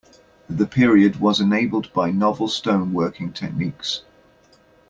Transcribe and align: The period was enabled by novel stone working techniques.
The 0.49 0.65
period 0.65 1.17
was 1.17 1.39
enabled 1.39 1.93
by 1.93 2.09
novel 2.09 2.47
stone 2.47 2.91
working 2.91 3.31
techniques. 3.33 4.01